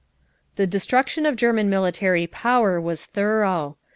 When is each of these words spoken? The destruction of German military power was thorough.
The 0.55 0.65
destruction 0.65 1.27
of 1.27 1.35
German 1.35 1.69
military 1.69 2.25
power 2.25 2.81
was 2.81 3.05
thorough. 3.05 3.77